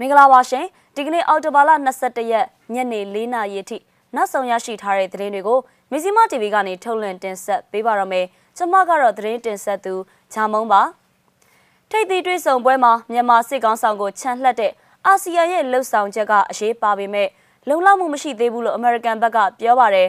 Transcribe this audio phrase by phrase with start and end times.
[0.00, 3.78] မင်္ဂလာပါရှင်ဒီကနေ့အော်တိုဘာလ22ရက်ညနေ4နာရီအထိ
[4.14, 5.58] နောက်ဆုံးရရှိထားတဲ့သတင်းတွေကို
[5.90, 8.26] မီဇီမာ TV ကနေထုတ်လွှင့်တင်ဆက်ပေးပါရမယ်
[8.56, 9.94] ကျွန်မကတော့သတင်းတင်ဆက်သူ
[10.32, 10.82] ဂျာမုံပါ
[11.90, 14.72] ထိပ်သီးတွေ့ဆုံပွဲမှာမြန်မာစစ်ကောင်ဆောင်ကိုချန်လှက်တဲ့
[15.06, 17.28] အာဆီယံရဲ့လှုပ်ဆောင်ချက်ကအရေးပါပေမဲ့
[17.68, 20.08] လုံလောက်မှုမရှိသေးဘူးလို့အမေရိကန်ဘက်ကပြောပါတယ်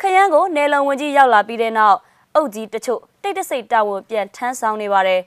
[0.00, 1.98] ခရမ်းကိုနယ်လုံဝင်ကြီးရောက်လာပြီးတဲ့နောက်
[2.34, 5.20] အုပ်ကြီးတချို့တိတ်တဆိတ်တာဝန်ပြန်ထမ်းဆောင်နေပါတယ်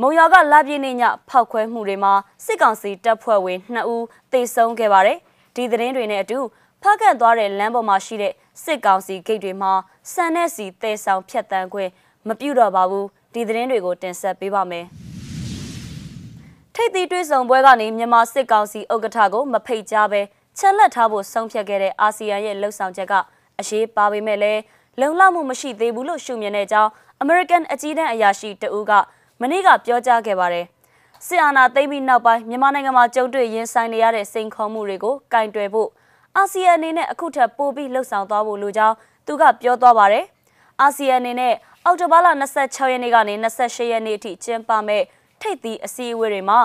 [0.00, 2.12] မုံရွာကလာပြင်းနေညဖောက်ခွဲမှုတွေမှာ
[2.44, 5.18] စစ်ကောင်စီတပ်ဖွဲ့ဝင်2ဦးသေဆုံးခဲ့ပါတယ်။
[5.56, 6.38] ဒီသတင်းတွေနဲ့အတူ
[6.82, 8.32] ဖားကန့်သွားတဲ့လမ်းပေါ်မှာရှိတဲ့
[8.64, 9.72] စစ်ကောင်စီဂိတ်တွေမှာ
[10.12, 11.90] စံနဲ့စီတဲဆောင်ဖြတ်တန်းခွင့်
[12.28, 14.86] မပြုတော့ပါဘူး။ဒီသတင်းတွေကိုတင်ဆက်ပေးပါမယ်။
[16.74, 20.20] ထိပ်သီးတွေ့ဆုံပွဲကနေမြန်မာစစ်ကောင်စီဥက္ကဋ္ဌကိုမဖိတ်ကြားပဲ
[20.58, 23.14] ချက်လက်ထားဖို့ဆုံးဖြတ်ခဲ့တဲ့အာဆီယံရဲ့လှုပ်ဆောင်ချက်က
[23.60, 24.60] အရေးပါပေမဲ့လည်း
[25.00, 26.90] လုံလောက်မှုမရှိသေးဘူးလို့ရှုမြင်တဲ့အကြောင်း
[27.22, 28.92] American အကြီးတန်းအရာရှိတဦးက
[29.40, 30.66] မနေ့ကပြောကြားခဲ့ပါတယ်။
[31.26, 35.88] စစ်အာဏာသိမ်းပြီးနောက်ပိုင်းမြန်မာနိုင်ငံမှာကြုံတွေ့ရင်ဆိုင်နေရတဲ့စိန်ခေါ်မှုတွေကိုကင်တွယ်ဖို့
[36.36, 40.24] အာဆီယံအနေနဲ့အခုထပ်ပိုပြီးလှုပ်ဆောင်သွားဖို့လိုကြောင်းသူကပြောသွားပါတယ်။
[40.80, 45.02] အာဆီယံအနေနဲ့အောက်တိုဘာလ26ရက်နေ့ကနေ28ရက်နေ့အထိကျင်းပမဲ့
[45.40, 46.58] ထိပ်သီးအစည်းအဝေးတွေမှာ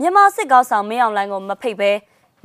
[0.00, 1.92] မြန်မာစစ်ကောင်းဆောင်မင်းအောင်လှိုင်ကိုမဖိတ်ဘဲ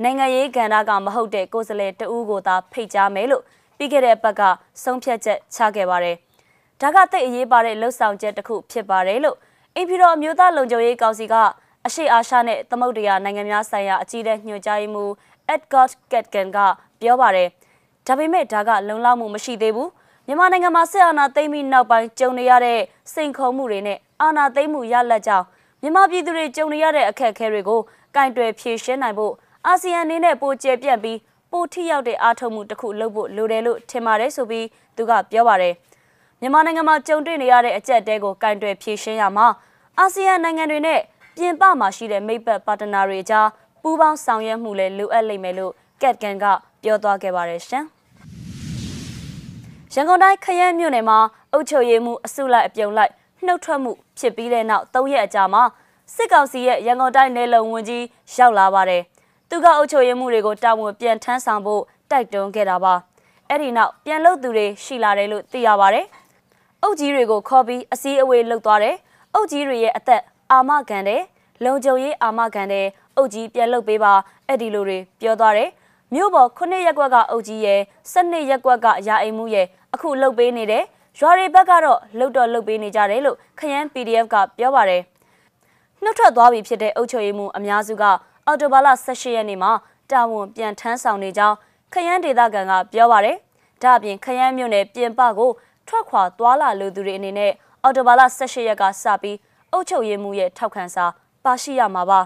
[0.02, 3.42] နိုင်ငံရေးကဏ္ဍကမဟုတ်တဲ့ကိုယ်စားလှယ်တဦးကိုသာဖိတ်ကြားမယ်လို့
[3.76, 4.42] ပြီးခဲ့တဲ့ဘက်က
[4.82, 6.16] ဆုံးဖြတ်ချက်ချခဲ့ပါတယ်။
[6.80, 9.36] ဒါကတိတ်အရေးပါတဲ့လှုပ်ဆောင်ချက်တစ်ခုဖြစ်ပါတယ်လို့
[9.78, 11.34] အင်ဖီရောအမျိုးသားလုံခြုံရေးကောင်စီက
[11.86, 15.10] အရှိအာရှနဲ့သမုဒ္ဒရာနိုင်ငံများဆိုင်ရာအကြီးအကဲညွှန်ကြားရေးမှူး
[15.54, 16.58] Edgard Ketken က
[17.00, 17.48] ပြောပါတယ်။
[18.06, 19.88] ဒါပေမဲ့ဒါကလုံလောက်မှုမရှိသေးဘူး။
[20.26, 22.80] မြန်မာနိုင်ငံမှာစစ်အာဏာသိမ်းပြီးနောက်ပိုင်းကြုံနေရတဲ့
[23.12, 25.46] စိန်ခေါ်မှုတွေနဲ့အာဏာသိမ်းမှုရလက်ကြောင်း
[25.82, 27.80] မြန်မာပြည်သူတွေကြုံနေရတဲ့အခက်အခဲတွေကို
[28.16, 29.32] ကင်တွယ်ဖြေရှင်းနိုင်ဖို့
[29.66, 31.18] အာဆီယံအနေနဲ့ပိုကျယ်ပြန့်ပြီး
[31.52, 34.66] ပိုထိရောက်တဲ့အားထုတ်မှုတစ်ခုလုပ်ဖို့လိုတယ်လို့ထင်ပါတယ်ဆိုပြီး
[34.96, 35.74] သူကပြောပါတယ်။
[36.40, 39.46] မြန်မာနိုင်ငံမှာကြုံတွေ့နေရတဲ့အကြက်တဲကိုကင်တွယ်ဖြေရှင်းရမှာ
[39.98, 41.00] အာဆီယံနိုင်ငံတွေနဲ့
[41.36, 43.48] ပြင်ပမှာရှိတဲ့မိတ်ပတ်ပါတနာတွေကြား
[43.82, 46.44] ပူးပေါင်းဆောင်ရွက်မှုလည်းလိုအပ်လိမ့်မယ်လို့ကက်ကန်က
[46.82, 47.84] ပြောသွားခဲ့ပါတယ်ရှင်။
[49.92, 51.18] ရန်ကုန်တိုင်းခရမ်းမြို့နယ်မှာ
[51.52, 53.12] အုပ်ချုပ်ရေးမှုအစုလိုက်အပြုံလိုက်
[53.46, 55.62] နှုတ်ထွက်မှုဖြစ်ပြီးတဲ့နောက်၃ရက်အကြာမှာ
[56.14, 58.04] စစ်ကောင်စီရဲ့ရန်ကုန်တိုင်းနယ်လုံဝန်ကြီး
[58.36, 59.02] ရောက်လာပါတယ်။
[59.50, 62.94] သူကအုပ်ချုပ်ရေးမှုတွေကိုတာဝန်ပြန်ထမ်းဆောင်ဖို့တိုက်တွန်းခဲ့တာပါ။
[63.50, 66.06] အဲ့ဒီနောက်ပြန်လုပ်သူတွေရှိလာတယ်လို့သိရပါတယ်။
[66.86, 68.96] အုပ်ကြီးတွေကိုခေါ်ပြီးအစည်းအဝေးလုပ်သွားတယ်
[69.34, 71.22] အုပ်ကြီးတွေရဲ့အသက်အာမခံတဲ့
[71.64, 72.86] လုံခြုံရေးအာမခံတဲ့
[73.16, 74.12] အုပ်ကြီးပြန်လုတ်ပေးပါ
[74.46, 75.70] အဲ့ဒီလိုတွေပြောသွားတယ်
[76.14, 77.80] မြို့ပေါ်ခုနှစ်ရက်ကွက်ကအုပ်ကြီးရဲ့
[78.12, 80.84] ၁၂ရက်ကွက်ကရာအိမ်မှုရဲ့အခုလုတ်ပေးနေတယ်
[81.18, 85.02] ရွာတွေဘက်ကတော့လုတ်တော့လုတ်ပေးနေကြတယ်လို့ခရမ်း PDF ကပြောပါတယ်
[86.02, 88.04] နှုတ်ထွက်သွားပြီဖြစ်တဲ့အုပ်ချုပ်ရေးမှုအများစုက
[88.46, 89.72] အော်တိုဘာလ18ရက်နေ့မှာ
[90.10, 91.56] တာဝန်ပြန်ထမ်းဆောင်နေကြောင်း
[91.92, 93.36] ခရမ်းဒေသခံကပြောပါတယ်
[93.82, 95.50] ဒါအပြင်ခရမ်းမြို့နယ်ပြင်ပကို
[95.88, 97.52] ထွက်ခွာသွားလာလူသူတွေအနေနဲ့
[97.82, 99.36] အော်တိုဘာလ18ရက်ကစပြီး
[99.72, 101.04] အုပ်ချုပ်ရေးမှုရဲ့ထောက်ခံစာ
[101.44, 102.20] ပါရှိရမှာပါ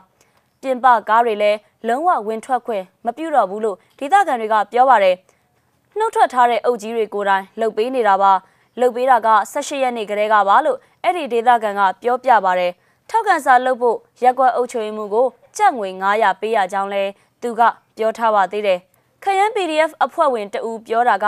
[0.61, 5.17] ပြင်ပကားတွေလည်းလုံးဝဝင်ထွက်ခွင့်မပြုတော့ဘူးလို့ဒေသခံတွေကပြောပါတယ်
[5.99, 8.33] နှုတ်ထွက်ထားတဲ့အုပ်ကြီးတွေကိုယ်တိုင်လှုပ်ပေးနေတာပါ
[8.81, 12.73] လှုပ်ပေးတာက18ရက်နေ့ကတည်းကပါလို့အဲ့ဒီဒေသခံကပြောပြပါတယ်
[13.11, 17.03] ထောက်ခံစာလုပ်ဖို့ရက်ကွက်အုပ်ချုပ်ရေးမှုကိုကြက်ငွေ900ပေးရကြောင်းလဲ
[17.43, 17.61] သူက
[17.97, 18.79] ပြောထားပါသေးတယ်
[19.23, 21.27] ခရမ်း PDF အဖွဲ့ဝင်တဦးပြောတာက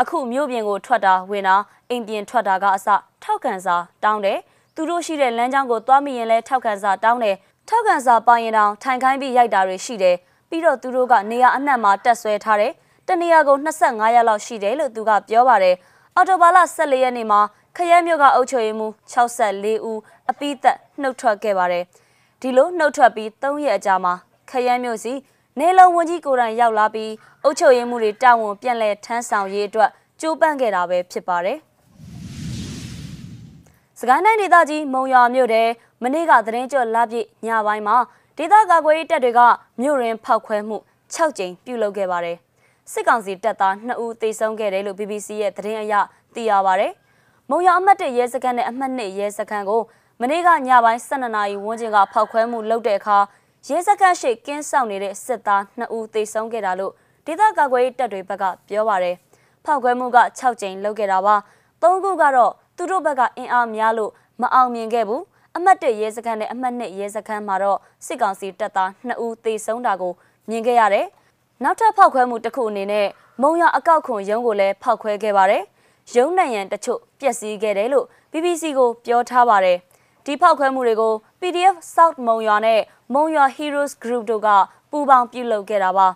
[0.00, 1.56] အခုမြို့ပြင်ကိုထွက်တာဝင်တာ
[1.90, 2.88] အိမ်ပြင်ထွက်တာကအစ
[3.22, 4.38] ထောက်ခံစာတောင်းတယ်
[4.74, 7.36] သူတို့ရှိတဲ့လမ်းကြောင်းကိုသွားမိရင်လည်းထောက်ခံစာတောင်းတယ်
[7.68, 10.16] ထောက်ခံစာပါရင်တောင်ထိုင်ခိုင်းပြီးရိုက်တာတွေရှိတယ်
[10.48, 12.72] ပြီးတော့သူတို့ကနေရာအနှံ့မှာတက်ဆွဲထားတယ်
[13.08, 15.76] တနေရာကို25ရက်လောက်ရှိတယ်လို့သူကပြောပါတယ်
[16.14, 17.40] အော်တိုဘာလ14ရက်နေ့မှာ
[17.76, 20.00] ခရဲမြို့ကအုပ်ချုပ်ရေးမှူး64ဦး
[20.30, 21.84] အပိသက်နှုတ်ထွက်ခဲ့ပါတယ်
[22.40, 24.14] ဒီလိုနှုတ်ထွက်ပြီး3ရက်အကြာမှာ
[24.50, 25.12] ခရဲမြို့စီ
[25.60, 27.12] နေလုံဝန်ကြီးကိုယ်တိုင်ရောက်လာပြီး
[27.44, 31.58] အုပ်ချုပ်ရေးမှုတွေတာဝန်ပြန်လည်ထမ်းဆောင်ရေးအတွက်ကြိုးပမ်းခဲ့တာပဲဖြစ်ပါတယ်။
[33.98, 35.62] စကိုင်းတိုင်းဒေသကြီးမုံရွာမြို့ထဲ
[36.02, 37.96] မနေ့ကသတင်းကြော်လာပြည့်ညပိုင်းမှာ
[38.36, 39.40] ဒေသကာကွယ်ရေးတပ်တွေက
[39.80, 40.76] မြို့ရင်းဖောက်ခွဲမှု
[41.14, 42.36] 6ကြိမ်ပြုလုပ်ခဲ့ပါတယ်။
[42.92, 45.94] စစ်ကောင်စီတပ်သား2ဦးသေဆုံးခဲ့တယ်လို့ BBC ရဲ့သတင်းအရ
[46.34, 46.92] သိရပါတယ်။
[47.50, 49.82] မုံရွာအမှတ်1ရဲစခန်းနဲ့အမှတ်2ရဲစခန်းကို
[50.20, 53.18] မနေ့ကညပိုင်း12နာရီဝန်းကျင်ကဖောက်ခွဲမှုလုပ်တဲ့အခါ
[53.68, 56.92] ရဲစခန်းရှိကင်းဆောင်နေတဲ့စစ်သား2ဦးသေဆုံးခဲ့တာလို့
[57.26, 59.16] ဒေသကာကွယ်ရေးတပ်တွေဘက်ကပြောပါတယ်။
[59.64, 61.36] ဖောက်ခွဲမှုက6ကြိမ်လုပ်ခဲ့တာပါ။
[61.82, 64.12] ၃ခုကတော့သူတို့ဘက်ကအင်အားများလို့
[64.42, 65.22] မအောင်မြင်ခဲ့ဘူး
[65.56, 70.12] အမှတ်1ရဲစခန်းနဲ့အမှတ်2ရဲစခန်းမှာတော့စစ်ကောင်စီတပ်သား2ဦးသေဆုံးတာကို
[70.48, 71.06] မြင်ခဲ့ရတယ်
[71.62, 73.06] နောက်ထပ်ဖောက်ခွဲမှုတစ်ခုအနေနဲ့
[73.42, 75.62] မုံရအကောက်ခွန်ရုံးကိုလည်းဖောက်ခွဲခဲ့ပါတယ်
[76.14, 79.78] ရုံးနိုင်ရန်တချို့ပျက်စီးခဲ့တယ်လို့ BBC ကိုပြောထားပါတယ်
[80.24, 82.80] ဒီဖောက်ခွဲမှုတွေကို PDF South မုံရွာနဲ့
[83.12, 84.48] မုံရွာ Heroes Group တို့က
[84.90, 86.06] ပူးပေါင်းပြုလုပ်ခဲ့တာပါ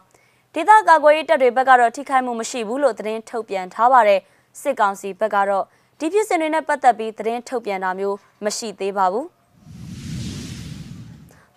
[0.55, 4.21] ဒေသကာကွယ်ရေးတပ်တွေဘက်ကတော့ထိခိုက်မှုမရှိဘူးလို့သတင်းထုတ်ပြန်ထားပါတယ်
[4.61, 5.65] စစ်ကောင်စီဘက်ကတော့
[5.99, 9.27] ဒီဖြစ်စဉ်တွေနဲ့ပတ်သက်ပြီးသတင်းထုတ်ပြန်တာမျိုးမရှိသေးပါဘူး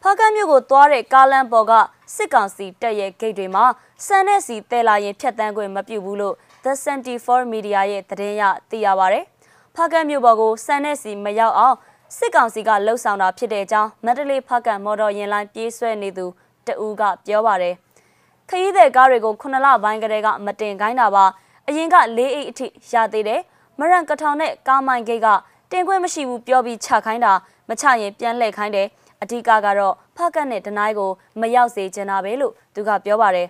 [0.01, 1.73] ဖားကတ်မြို့ကိုသွားတဲ့ကားလမ်းပေါ်က
[2.15, 3.65] စစ်ကောင်စီတပ်ရဲ့ဂိတ်တွေမှာ
[4.05, 6.73] စံနဲ့စီတဲလာရင်ဖြတ်တန်းခွင့်မပြုဘူးလို့ The
[7.05, 9.19] 74 Media ရဲ့သတင်းရသိရပါဗျ။
[9.75, 11.77] ဖားကတ်မြို့ပေါ်ကိုစံနဲ့စီမရောက်အောင်
[12.17, 16.25] စစ်ကောင်စီကလှုပ်ဆောင်တာဖြစ်တဲ့အကြောင်းမန္တလေးဖားကတ်မော်တော်ယာဉ်လိုင်းပြေးဆွဲနေသူ
[16.67, 17.75] တဦးကပြောပါတယ်။
[18.49, 21.25] ခရီးသည်ကားတွေကိုခုနှစ်လပိုင်းကတည်းကမတင်ခိုင်းတာပါ
[21.67, 23.41] အရင်က၄အိတ်အထိရသေးတယ်
[23.79, 25.27] မရန်ကထောင်နဲ့ကားမိုင်ဂိတ်က
[25.71, 27.33] တင်ခွင့်မရှိဘူးပြောပြီးချခိုင်းတာ
[27.69, 28.87] မချရင်ပြန်လှည့်ခိုင်းတယ်
[29.21, 33.47] အဓိကကတော့ဖကတ်နဲ့တနိုင်းကိုမရောက်စေချင်တာပဲလို့သူကပြောပါတယ်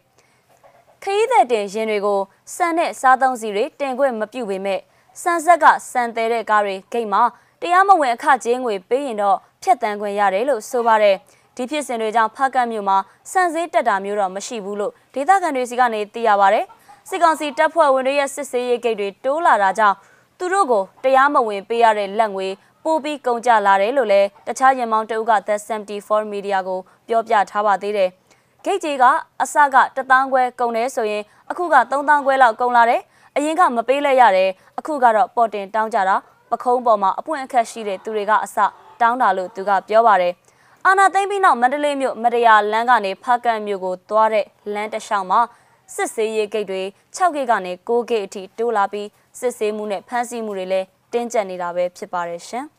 [1.03, 2.19] ခရီးသည်တင်ရင်တွေကို
[2.55, 4.79] စံနဲ့စားသုံးစီတွေတင်ခွင့်မပြုပေမဲ့
[5.21, 7.23] စံဆက်ကစံသေးတဲ့ကားတွေဂိတ်မှာ
[7.61, 11.15] တရားမဝင်အခကြေးငွေပေးရင်တော့ဖြတ်တန်းခွင့်ရတယ်လို့ဆိုပါတယ်
[11.55, 12.97] ဒီဖြစ်စဉ်တွေကြောင့်ဖကတ်မြို့မှာ
[13.31, 16.65] စံစည်းတက်တာမျိုးတော့မရှိဘူးလို့ဒေသခံတွေစီကနေသိရပါတယ်
[17.09, 19.97] စစ်ကောင်စီတပ်ဖွဲ့ဝင်တွေရဲ့စစ်ဆေးရေးဂိတ်တွေတိုးလာတာကြောင့်
[20.37, 22.47] သူတို့ကိုတရားမဝင်ပေးရတဲ့လက်ငွေ
[22.83, 28.09] ပိုပြီးကုန်ကြလာတယ်လို့လည်းတခြားရင်မောင်းတအုပ်က The 74 Media ကိုပြောပြထားပါသေးတယ်။
[28.65, 29.03] ဂိတ်ကြီးက
[29.41, 33.01] အစက1000ခွဲကုန်တယ်ဆိုရင်အခုက3000ခွဲလောက်ကုန်လာတယ်။
[33.35, 34.49] အရင်ကမပေးလဲရတယ်
[34.79, 36.15] အခုကတော့ပေါ်တင်တောင်းကြတာ
[36.51, 38.57] ပခုံးပေါ်မှာအပွင့်အခက်ရှိတဲ့သူတွေကအစ
[39.01, 40.33] တောင်းတာလို့သူကပြောပါတယ်။
[40.85, 45.39] အာနာသိမ့်ပြီးနောက်မန္တလေးမြို့မတရားလမ်းကနေဖားကန်မြို့ကိုသွားတဲ့လမ်းတစ်လျှောက်မှာ
[45.95, 46.81] စစ်ဆေးရေးဂိတ်တွေ
[47.17, 49.07] 6ဂိတ်ကနေ9ဂိတ်အထိတိုးလာပြီး
[49.39, 52.65] စစ်ဆေးမှုနဲ့ဖမ်းဆီးမှုတွေလည်းတင်းကျပ်နေတာပဲဖြစ်ပါတယ်ရှင်။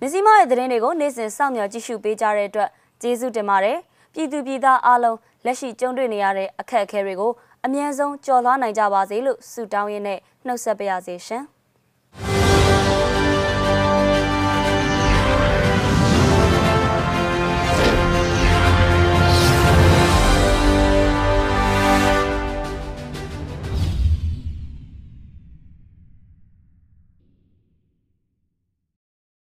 [0.00, 2.70] မြစီမရဲ့သတင်းတွေကိုနေ့စဉ်စောင့်မျှော်ကြည့်ရှုပေးကြတဲ့အတွက်
[3.02, 3.78] ကျေးဇူးတင်ပါတယ်။
[4.14, 7.32] ပြည်သူပြည်သားအားလုံးလက်ရှိကြုံတွေ့နေရတဲ့အခက်အခဲတွေကို
[7.64, 11.44] အမြဲဆုံးကျော်လွှားနိုင်ကြပါစေလို့ဆုတောင်းရင်းနဲ့နှုတ်ဆက်ပါရစေရှင်။